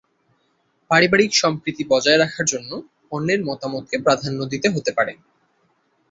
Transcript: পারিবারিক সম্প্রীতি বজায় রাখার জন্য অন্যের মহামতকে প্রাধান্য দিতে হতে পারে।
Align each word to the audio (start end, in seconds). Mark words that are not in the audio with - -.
পারিবারিক 0.91 1.31
সম্প্রীতি 1.33 1.83
বজায় 1.89 2.19
রাখার 2.19 2.45
জন্য 2.45 2.71
অন্যের 3.11 3.41
মহামতকে 3.45 3.97
প্রাধান্য 4.05 4.39
দিতে 4.51 4.67
হতে 4.69 4.91
পারে। 4.97 5.13